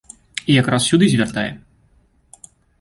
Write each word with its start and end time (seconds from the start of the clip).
І 0.53 0.55
якраз 0.59 0.87
сюды 0.89 1.05
звяртае. 1.13 1.47